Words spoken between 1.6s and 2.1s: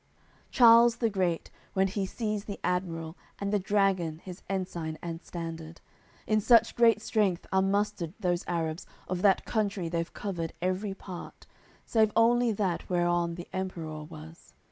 when he